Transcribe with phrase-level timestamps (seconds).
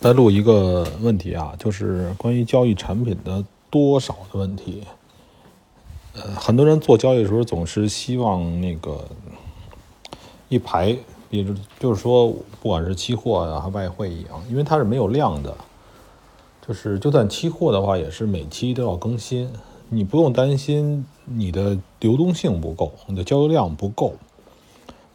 [0.00, 4.84] 再录一个问题啊，就是关于交易产品的多少的问题。
[6.14, 9.04] 呃，很多人做交易的时候总是希望那个
[10.48, 10.96] 一排，
[11.28, 12.28] 比如就是说，
[12.60, 15.52] 不管是期货呀、和外汇一样，因为它是没有量的，
[16.64, 19.50] 就是就算期货的话，也是每期都要更新，
[19.88, 24.14] 你不用担心你的流动性不够，你的交易量不够，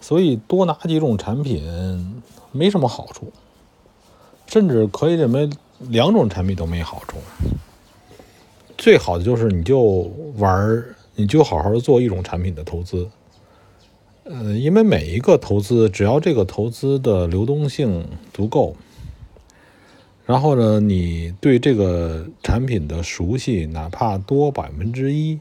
[0.00, 3.30] 所以多拿几种产品没什么好处。
[4.50, 5.48] 甚至可以认为
[5.78, 7.16] 两种产品都没好处。
[8.76, 13.08] 最好的就是你就玩你就好好做一种产品的投资。
[14.24, 18.76] 呃，因为每一个投资，只要这个投资的流动性足够，
[20.24, 25.40] 然后呢，你对这个产品的熟悉，哪怕多百分之一，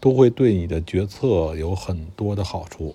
[0.00, 2.94] 都会对你的决策有很多的好处。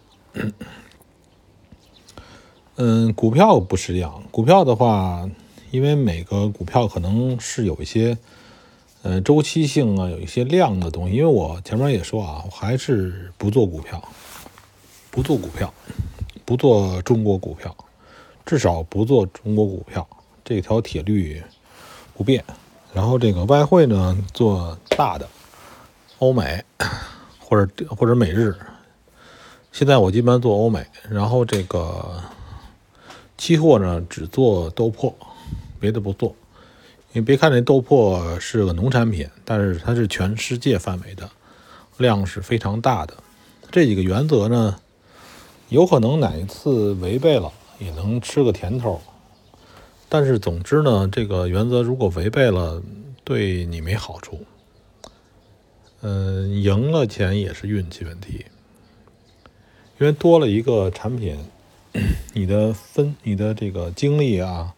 [2.75, 4.23] 嗯，股票不是这样。
[4.31, 5.29] 股票的话，
[5.69, 8.17] 因为每个股票可能是有一些，
[9.03, 11.15] 呃，周期性啊，有一些量的东西。
[11.15, 14.03] 因为我前面也说啊，我还是不做股票，
[15.11, 15.71] 不做股票，
[16.45, 17.75] 不做中国股票，
[18.43, 20.07] 至少不做中国股票，
[20.43, 21.43] 这条铁律
[22.15, 22.43] 不变。
[22.91, 25.29] 然后这个外汇呢，做大的，
[26.17, 26.63] 欧美
[27.37, 28.55] 或者或者美日。
[29.71, 32.19] 现在我基本上做欧美，然后这个。
[33.37, 35.13] 期货呢，只做豆粕，
[35.79, 36.35] 别的不做。
[37.11, 41.29] 你别看这豆粕是个农产品，但是它是全世界范围的，
[41.97, 43.13] 量是非常大的。
[43.69, 44.79] 这几个原则呢，
[45.69, 49.01] 有可能哪一次违背了，也能吃个甜头。
[50.09, 52.81] 但是总之呢，这个原则如果违背了，
[53.23, 54.39] 对你没好处。
[56.01, 58.45] 嗯，赢了钱也是运气问题，
[59.99, 61.37] 因为多了一个产品。
[62.33, 64.73] 你的分，你的这个精力啊，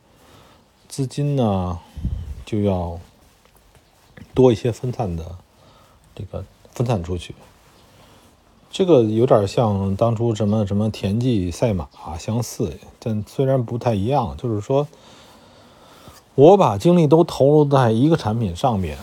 [0.90, 1.80] 资金呢，
[2.46, 3.00] 就要
[4.34, 5.38] 多一些分散的，
[6.14, 6.44] 这个
[6.74, 7.34] 分散出去。
[8.70, 11.88] 这个有点像当初什么什么田忌赛马
[12.20, 14.86] 相似，但虽然不太一样，就是说，
[16.36, 18.98] 我把精力都投入在一个产品上面，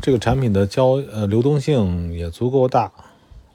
[0.00, 2.90] 这个产品的交呃流动性也足够大，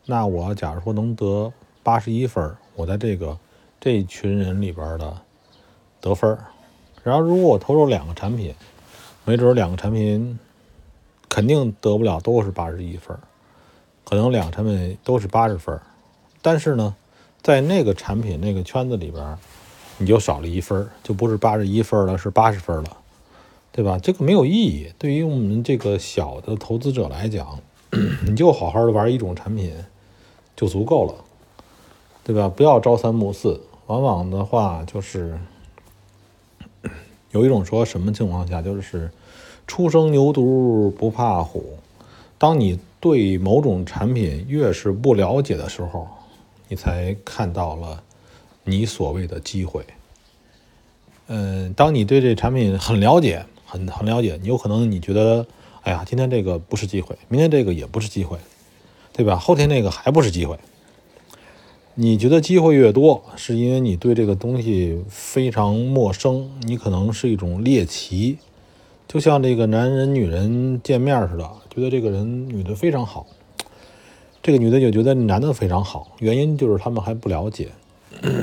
[0.05, 1.51] 那我假如说能得
[1.81, 3.35] 八十一分，我在这个。
[3.79, 5.21] 这一群人里边的
[6.01, 6.37] 得分
[7.03, 8.53] 然后如果我投入两个产品，
[9.23, 10.37] 没准两个产品
[11.29, 13.17] 肯定得不了都是八十一分
[14.03, 15.79] 可能两个产品都是八十分
[16.41, 16.95] 但是呢，
[17.41, 19.37] 在那个产品那个圈子里边，
[19.97, 22.97] 你就少了一分就不是八十一分了，是八十分了，
[23.71, 23.97] 对吧？
[24.01, 24.91] 这个没有意义。
[24.97, 27.59] 对于我们这个小的投资者来讲，
[28.25, 29.73] 你就好好的玩一种产品
[30.55, 31.13] 就足够了，
[32.23, 32.49] 对吧？
[32.49, 33.61] 不要朝三暮四。
[33.89, 35.39] 往往的话就是
[37.31, 39.09] 有一种说什么情况下，就是
[39.65, 41.79] 初生牛犊不怕虎。
[42.37, 46.07] 当你对某种产品越是不了解的时候，
[46.67, 48.03] 你才看到了
[48.63, 49.83] 你所谓的机会。
[51.25, 55.47] 嗯，当你对这产品很了解，很很了解，你有可能你觉得，
[55.81, 58.37] 哎呀，今天这个不是机会，明天这个也不是机会，
[59.13, 59.35] 对吧？
[59.35, 60.59] 后天那个还不是机会。
[62.01, 68.37] 你觉得机会越多，是因为你对这个东西非常陌生，你可能是一种猎奇，
[69.05, 73.27] 就像这个男人女人见面似的，觉得这个人女的非常好，
[74.41, 77.67] 这个女的就觉得男的非常好，原因就是他们还不了解。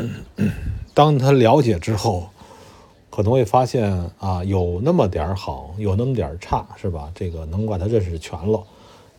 [0.92, 2.28] 当他了解之后，
[3.08, 7.10] 可能会发现啊，有那么点好，有那么点差，是吧？
[7.14, 8.62] 这个能把他认识全了。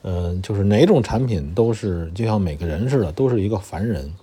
[0.04, 4.14] 嗯，就是哪种产品都是就像每个人似的，都是一个凡人。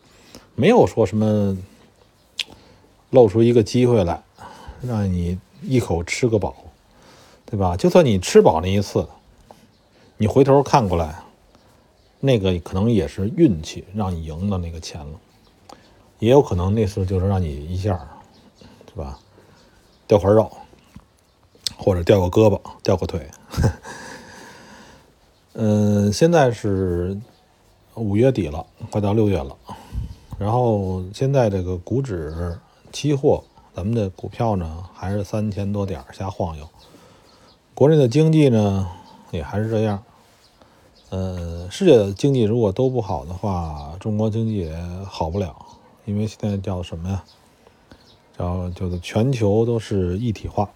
[0.56, 1.56] 没有说什么
[3.10, 4.22] 露出一个机会来，
[4.82, 6.54] 让你一口吃个饱，
[7.46, 7.76] 对吧？
[7.76, 9.08] 就算你吃饱那一次，
[10.16, 11.22] 你回头看过来，
[12.20, 15.18] 那个可能也是运气让你赢的那个钱了，
[16.18, 17.98] 也有可能那次就是让你一下，
[18.86, 19.18] 对吧？
[20.06, 20.50] 掉块肉，
[21.76, 23.28] 或者掉个胳膊，掉个腿。
[25.54, 27.18] 嗯， 现在是
[27.94, 29.56] 五月底了，快到六月了。
[30.38, 32.58] 然后现在这个股指
[32.92, 33.42] 期货，
[33.74, 36.68] 咱们的股票呢还是三千多点瞎晃悠。
[37.74, 38.88] 国内的经济呢
[39.30, 40.02] 也还是这样。
[41.10, 44.76] 呃，世界经济如果都不好的话，中国经济也
[45.08, 45.54] 好不了。
[46.04, 47.24] 因为现在叫什么呀？
[48.36, 50.68] 叫叫做全球都是一体化，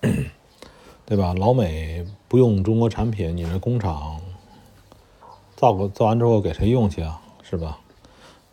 [1.04, 1.34] 对吧？
[1.34, 4.20] 老美不用中国产品，你这工厂
[5.56, 7.20] 造个造完之后给谁用去啊？
[7.42, 7.80] 是吧？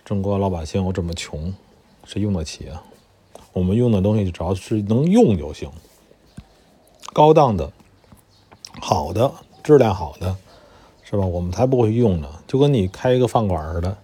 [0.05, 1.53] 中国老百姓又这么穷，
[2.03, 2.83] 谁用得起啊？
[3.53, 5.69] 我们用的东西只要是能用就行。
[7.13, 7.71] 高档的、
[8.81, 9.31] 好的、
[9.63, 10.35] 质量好的，
[11.03, 11.25] 是吧？
[11.25, 12.27] 我们才不会用呢。
[12.45, 13.95] 就跟你开一个饭馆似的，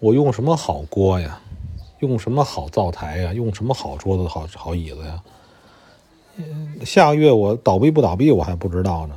[0.00, 1.40] 我用什么好锅呀？
[2.00, 3.32] 用什么好灶台呀？
[3.32, 5.22] 用什么好桌子、好好椅子呀？
[6.84, 9.14] 下个月我倒闭不倒闭我还不知道呢，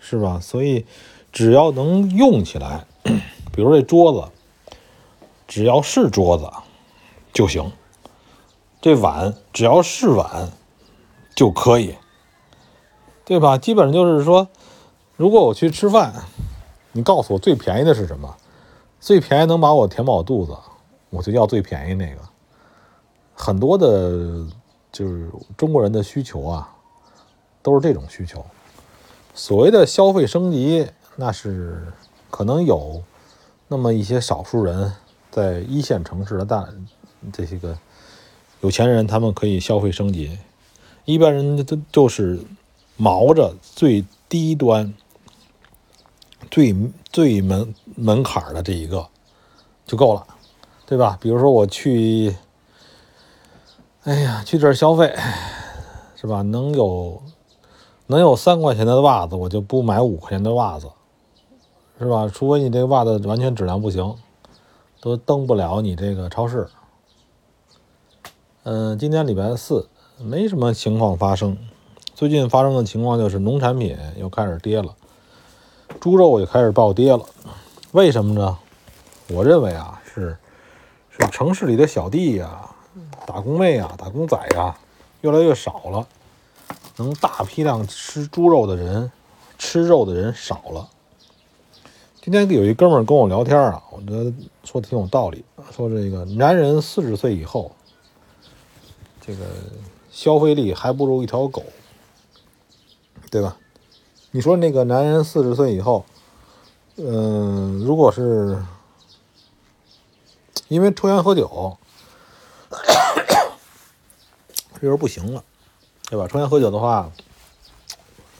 [0.00, 0.40] 是吧？
[0.40, 0.86] 所以
[1.30, 2.86] 只要能用起来，
[3.52, 4.32] 比如这桌子，
[5.48, 6.48] 只要是桌子
[7.32, 7.72] 就行；
[8.80, 10.52] 这碗只要是碗
[11.34, 11.96] 就可以，
[13.24, 13.58] 对吧？
[13.58, 14.46] 基本上就是说，
[15.16, 16.14] 如果我去吃饭，
[16.92, 18.36] 你告诉我最便宜的是什么？
[19.00, 20.56] 最便宜能把我填饱肚子，
[21.10, 22.20] 我就要最便宜那个。
[23.34, 24.46] 很多的。
[24.90, 26.74] 就是中国人的需求啊，
[27.62, 28.44] 都是这种需求。
[29.34, 31.92] 所谓的消费升级，那是
[32.30, 33.02] 可能有
[33.68, 34.94] 那么一些少数人
[35.30, 36.66] 在一线城市的大
[37.32, 37.76] 这些个
[38.60, 40.38] 有钱人，他们可以消费升级。
[41.04, 42.40] 一般人都就是
[42.96, 44.92] 毛着最低端、
[46.50, 46.74] 最
[47.10, 49.06] 最门门槛的这一个
[49.86, 50.26] 就够了，
[50.86, 51.18] 对吧？
[51.20, 52.36] 比如说我去。
[54.04, 55.14] 哎呀，去这儿消费，
[56.16, 56.40] 是吧？
[56.40, 57.20] 能有
[58.06, 60.88] 能有三块钱的袜子，我就不买五块钱的袜子，
[61.98, 62.26] 是吧？
[62.32, 64.14] 除非你这个袜子完全质量不行，
[65.00, 66.68] 都登不了你这个超市。
[68.64, 71.56] 嗯，今天礼拜四，没什么情况发生。
[72.14, 74.94] 最近发生的情况就是农产品又开始跌了，
[76.00, 77.24] 猪肉也开始暴跌了。
[77.92, 78.58] 为什么呢？
[79.28, 80.36] 我认为啊，是
[81.10, 82.68] 是城市里的小弟呀。
[83.24, 84.76] 打工妹啊，打工仔呀，
[85.20, 86.06] 越来越少了。
[86.96, 89.12] 能大批量吃猪肉的人，
[89.56, 90.88] 吃肉的人少了。
[92.30, 94.30] 今天有一哥们跟我聊天啊，我觉得
[94.62, 95.42] 说的挺有道理。
[95.72, 97.74] 说这个男人四十岁以后，
[99.18, 99.46] 这个
[100.10, 101.64] 消费力还不如一条狗，
[103.30, 103.56] 对吧？
[104.30, 106.04] 你说那个男人四十岁以后，
[106.96, 108.62] 嗯，如果是
[110.68, 111.78] 因为抽烟喝酒。
[114.78, 115.42] 这人不行了，
[116.10, 116.28] 对吧？
[116.28, 117.10] 抽烟喝酒的话，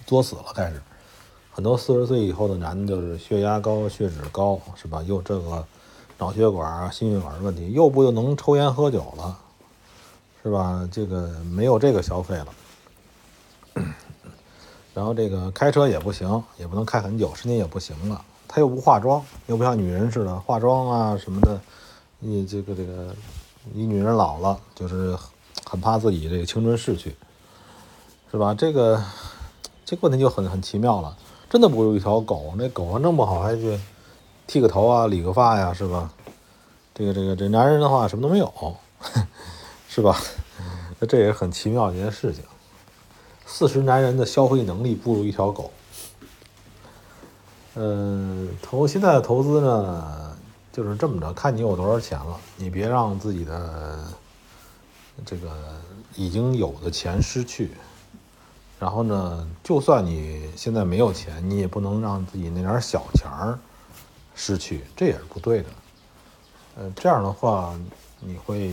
[0.05, 0.45] 作死了。
[0.55, 0.83] 开始，
[1.59, 5.03] 很多四十岁以后的男的，就是血压高、血脂高，是吧？
[5.03, 5.67] 又这个
[6.17, 9.37] 脑血管、心血管的问题，又不能抽烟喝酒了，
[10.41, 10.89] 是吧？
[10.93, 12.47] 这个没有这个消费了。
[14.95, 18.25] 然后这个开车也不行，也不能开很久，身体也不行了。
[18.47, 21.61] 他又不化妆，又不像女人似的化妆啊什么的。
[22.21, 23.13] 你这个这个，
[23.73, 25.19] 你女人老了就是。
[25.69, 27.15] 很怕自己这个青春逝去，
[28.31, 28.55] 是吧？
[28.55, 29.03] 这个
[29.85, 31.15] 这个问题就很很奇妙了，
[31.49, 32.53] 真的不如一条狗。
[32.57, 33.79] 那狗还弄不好还去
[34.47, 36.13] 剃个头啊、理个发呀，是吧？
[36.95, 38.77] 这个这个这男人的话什么都没有，
[39.89, 40.21] 是吧？
[40.99, 42.43] 那这也是很奇妙的一件事情。
[43.47, 45.71] 四十男人的消费能力不如一条狗。
[47.75, 50.37] 嗯，投现在的投资呢，
[50.73, 53.99] 就是这么着，看你有多少钱了，你别让自己的。
[55.27, 55.51] 这个
[56.15, 57.73] 已经有的钱失去，
[58.79, 63.59] 然后呢，就算你现在没有钱，你也不能让自己那点小钱儿
[64.35, 65.69] 失去，这也是不对的。
[66.77, 67.79] 呃，这样的话，
[68.21, 68.69] 你会，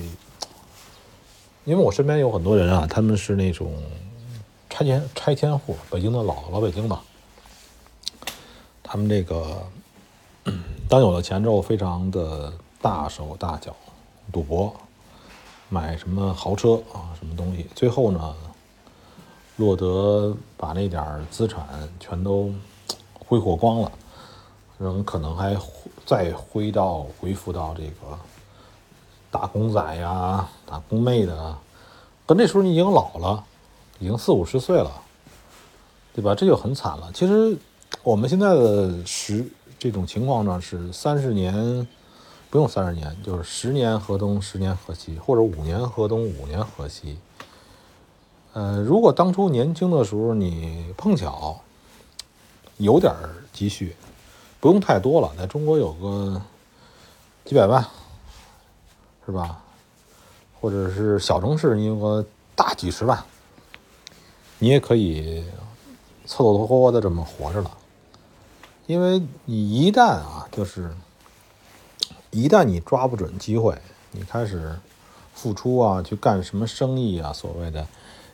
[1.63, 3.73] 因为我身边有很多人啊，他们是那种
[4.69, 7.03] 拆迁拆迁户，北京的老老北京吧，
[8.83, 9.65] 他们这个
[10.87, 13.75] 当有了钱之后，非常的大手大脚，
[14.31, 14.73] 赌博。
[15.67, 17.65] 买什么豪车啊，什么东西？
[17.73, 18.35] 最后呢，
[19.57, 21.65] 落得把那点资产
[21.99, 22.53] 全都
[23.13, 23.91] 挥霍光了，
[24.77, 25.55] 人可能还
[26.05, 28.17] 再回到回复到这个
[29.31, 31.57] 打工仔呀、打工妹的，
[32.25, 33.43] 但那时候你已经老了，
[33.99, 34.91] 已经四五十岁了，
[36.13, 36.35] 对吧？
[36.35, 37.11] 这就很惨了。
[37.13, 37.57] 其实
[38.03, 39.45] 我们现在的时
[39.79, 41.87] 这种情况呢，是三十年。
[42.51, 47.17] 不用三十年，就是十年河东，十年河西，或者五年河东，五年河西。
[48.55, 51.59] 呃，如果当初年轻的时候你碰巧
[52.77, 53.13] 有点
[53.51, 53.93] 积蓄，
[54.61, 56.41] 不用太多了，在中国有个
[57.43, 57.85] 几百万，
[59.25, 59.61] 是吧？
[60.61, 63.21] 或者是小城市你有个大几十万，
[64.59, 65.43] 你也可以
[66.25, 67.69] 凑凑合合的这么活着了。
[68.87, 70.89] 因为你一旦啊，就是。
[72.31, 73.77] 一旦你抓不准机会，
[74.11, 74.77] 你开始
[75.33, 77.31] 付出啊，去干什么生意啊？
[77.31, 77.87] 所谓的，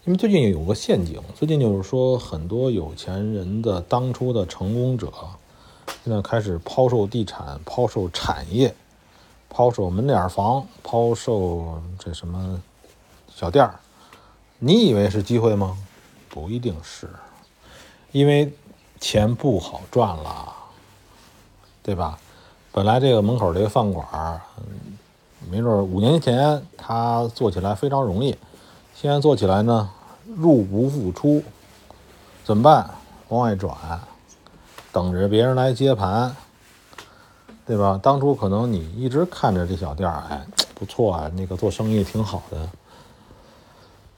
[0.03, 5.13] 因为最近有个陷阱，最近就是说很多有钱人的当初的成功者，
[6.03, 8.73] 现在开始抛售地产、抛售产业、
[9.47, 12.59] 抛售门脸房、抛售这什么
[13.29, 13.79] 小店儿，
[14.57, 15.77] 你以为是机会吗？
[16.29, 17.07] 不一定是，
[18.11, 18.51] 因为
[18.99, 20.51] 钱不好赚了，
[21.83, 22.17] 对吧？
[22.71, 24.41] 本来这个门口这个饭馆，
[25.47, 28.35] 没准五年前他做起来非常容易，
[29.01, 29.89] 现在做起来呢，
[30.37, 31.41] 入不敷出，
[32.43, 32.87] 怎么办？
[33.29, 33.75] 往外转，
[34.91, 36.35] 等着别人来接盘，
[37.65, 37.99] 对吧？
[38.03, 42.69] 当初可能你一直看着这小店儿，哎，不错啊，那个做生意挺好的。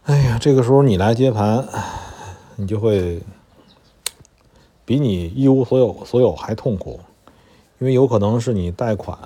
[0.04, 1.66] 哎呀，这个时候你来接盘，
[2.58, 3.24] 你就会
[4.84, 7.00] 比你一无所有所有还痛苦，
[7.80, 9.18] 因为有可能是你贷款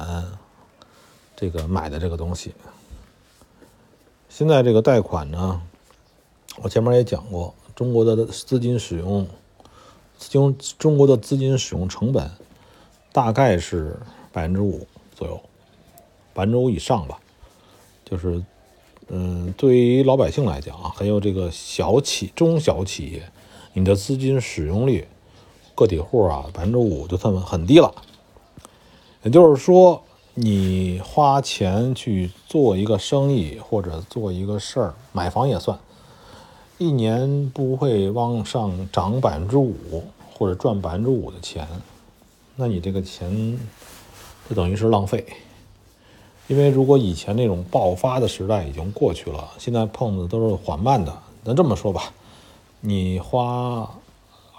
[1.35, 2.53] 这个买的这个东西。
[4.37, 5.59] 现在这个贷款呢，
[6.61, 9.27] 我前面也讲过，中国的资金使用。
[10.29, 12.29] 中中国的资金使用成本
[13.11, 13.99] 大概是
[14.31, 15.41] 百分之五左右，
[16.35, 17.19] 百分之五以上吧。
[18.05, 18.43] 就是，
[19.07, 23.23] 嗯，对于老百姓来讲啊，还有这个小企、中小企业，
[23.73, 25.07] 你的资金使用率，
[25.73, 27.91] 个体户啊，百分之五就算很低了。
[29.23, 30.03] 也就是说，
[30.39, 35.79] 你花钱去做一个生意或者做一个事儿，买房也算。
[36.77, 41.67] 一年不会往上涨百分之五，或者赚百分之五的钱，
[42.55, 43.57] 那你这个钱
[44.47, 45.25] 就等于是浪费。
[46.45, 51.11] 因为如果以前那种爆发的时代已经过去了，现在碰的都是缓慢的。
[51.45, 52.13] 那这么说吧，
[52.81, 53.89] 你花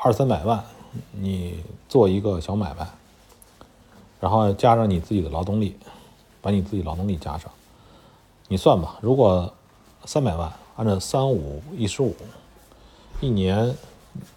[0.03, 0.65] 二三百万，
[1.13, 2.85] 你做一个小买卖，
[4.21, 5.77] 然后加上你自己的劳动力，
[6.41, 7.51] 把你自己劳动力加上，
[8.49, 9.53] 你算吧，如果
[10.05, 10.53] 三百万。
[10.79, 12.15] 按照三五一十五，
[13.21, 13.75] 一年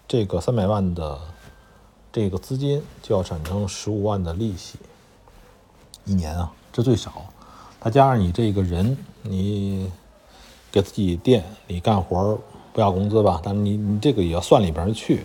[0.08, 1.16] 这个三百万的
[2.10, 4.76] 这个资金就要产生十五万的利息，
[6.04, 7.12] 一年啊，这最少。
[7.80, 9.88] 再加上你这个人，你
[10.72, 12.36] 给自己店里干活
[12.72, 13.40] 不要工资吧？
[13.40, 15.24] 但是你你这个也要算里边去。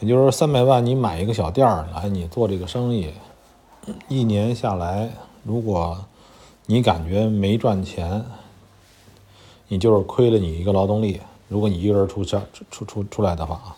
[0.00, 3.10] 也就是说，三百万你买一个小店儿来，你做这个生意，
[4.08, 5.10] 一年下来，
[5.44, 6.04] 如果
[6.66, 8.24] 你感觉没赚钱。
[9.72, 13.76] 你就是亏了你一个劳动力，如果你一个人出钱出出出来的话啊，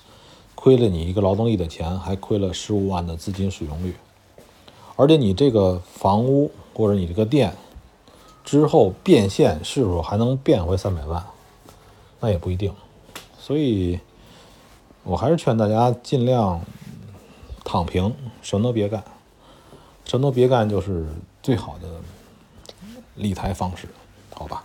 [0.54, 3.94] 亏了你一个劳动力的钱，还亏了十五万的资金使用率，
[4.96, 7.54] 而且你这个房屋或者你这个店
[8.42, 11.22] 之后变现是否还能变回三百万，
[12.20, 12.72] 那也不一定，
[13.38, 14.00] 所以
[15.04, 16.58] 我还是劝大家尽量
[17.64, 19.04] 躺平，什么都别干，
[20.04, 21.06] 什么都别干就是
[21.42, 21.88] 最好的
[23.16, 23.88] 理财方式，
[24.34, 24.64] 好吧？